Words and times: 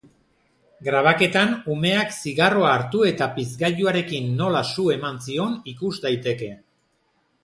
Grabaketan 0.85 1.51
umeak 1.73 2.15
zigarroa 2.15 2.71
hartu 2.77 3.01
eta 3.09 3.27
pizgailuarekin 3.35 4.31
nola 4.39 4.63
su 4.71 4.87
ematen 4.95 5.21
zion 5.27 5.53
ikus 5.73 5.93
daiteke. 6.07 6.49